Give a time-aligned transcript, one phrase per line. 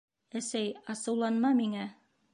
[0.39, 1.89] Әсәй, асыуланма миңә.